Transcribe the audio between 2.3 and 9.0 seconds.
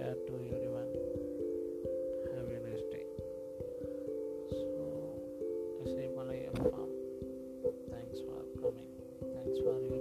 Have a nice day. So, I say Malaya Farm. Thanks for coming.